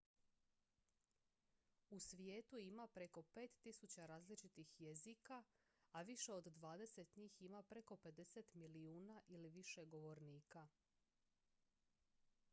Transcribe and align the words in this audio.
u 1.95 1.99
svijetu 1.99 2.57
ima 2.59 2.87
preko 2.93 3.23
5000 3.35 4.05
različitih 4.11 4.71
jezika 4.81 5.43
a 5.91 6.01
više 6.01 6.33
od 6.33 6.43
dvadeset 6.55 7.15
njih 7.15 7.35
ima 7.41 7.61
preko 7.73 7.95
50 8.05 8.53
milijuna 8.55 9.21
ili 9.27 9.49
više 9.59 9.85
govornika 9.85 10.67